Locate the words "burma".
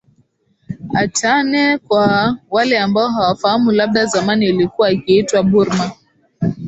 5.43-5.91